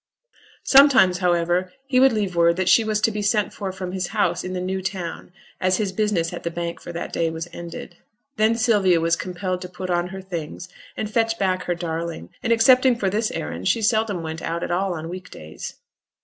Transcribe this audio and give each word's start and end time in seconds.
Sometimes, 0.63 1.19
however, 1.19 1.71
he 1.85 1.99
would 1.99 2.11
leave 2.11 2.35
word 2.35 2.55
that 2.55 2.67
she 2.67 2.83
was 2.83 2.99
to 3.01 3.11
be 3.11 3.21
sent 3.21 3.53
for 3.53 3.71
from 3.71 3.91
his 3.91 4.07
house 4.07 4.43
in 4.43 4.53
the 4.53 4.59
New 4.59 4.81
Town, 4.81 5.31
as 5.59 5.77
his 5.77 5.91
business 5.91 6.33
at 6.33 6.41
the 6.41 6.49
Bank 6.49 6.81
for 6.81 6.91
that 6.91 7.13
day 7.13 7.29
was 7.29 7.47
ended. 7.53 7.97
Then 8.35 8.55
Sylvia 8.55 8.99
was 8.99 9.15
compelled 9.15 9.61
to 9.61 9.69
put 9.69 9.91
on 9.91 10.07
her 10.07 10.23
things, 10.23 10.69
and 10.97 11.07
fetch 11.07 11.37
back 11.37 11.65
her 11.65 11.75
darling; 11.75 12.29
and 12.41 12.51
excepting 12.51 12.95
for 12.95 13.11
this 13.11 13.29
errand 13.29 13.67
she 13.67 13.83
seldom 13.83 14.23
went 14.23 14.41
out 14.41 14.63
at 14.63 14.71
all 14.71 14.95
on 14.95 15.07
week 15.07 15.29
days. 15.29 15.75